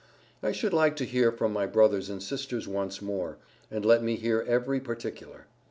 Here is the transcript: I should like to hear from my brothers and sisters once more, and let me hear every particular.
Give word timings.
I 0.41 0.51
should 0.51 0.73
like 0.73 0.95
to 0.95 1.05
hear 1.05 1.31
from 1.31 1.53
my 1.53 1.67
brothers 1.67 2.09
and 2.09 2.23
sisters 2.23 2.67
once 2.67 3.03
more, 3.03 3.37
and 3.69 3.85
let 3.85 4.01
me 4.01 4.15
hear 4.15 4.43
every 4.47 4.79
particular. 4.79 5.45